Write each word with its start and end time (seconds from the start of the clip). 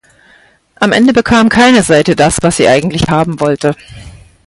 Am 0.79 0.93
Ende 0.93 1.13
bekam 1.13 1.47
keine 1.49 1.83
Seite 1.83 2.15
das, 2.15 2.39
was 2.41 2.57
sie 2.57 2.67
eigentlich 2.67 3.09
haben 3.09 3.39
wollte. 3.39 3.75